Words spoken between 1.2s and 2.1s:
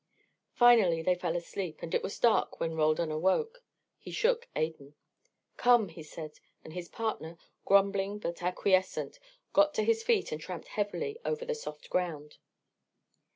asleep, and it